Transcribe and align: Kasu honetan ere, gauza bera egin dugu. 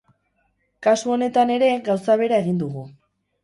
Kasu 0.87 1.13
honetan 1.17 1.53
ere, 1.59 1.69
gauza 1.91 2.19
bera 2.25 2.43
egin 2.45 2.61
dugu. 2.67 2.91